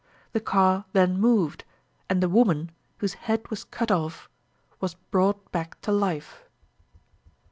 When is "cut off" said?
3.63-4.27